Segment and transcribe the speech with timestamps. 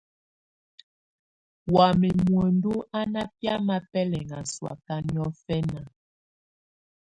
[1.73, 5.81] Wamɛ̀́ muǝndù à nà biamɛ̀á bɛlɛŋà sɔ̀áka niɔ̀fɛna.